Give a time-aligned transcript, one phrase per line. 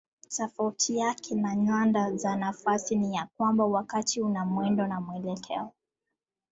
[0.29, 5.71] Tofauti yake na nyanda za nafasi ni ya kwamba wakati una mwendo na mwelekeo.